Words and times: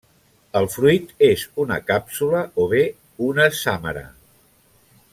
El 0.59 0.63
fruit 0.75 1.11
és 1.27 1.43
una 1.65 1.77
càpsula 1.91 2.41
o 2.65 2.65
bé 2.75 2.83
una 3.29 3.47
sàmara. 3.63 4.07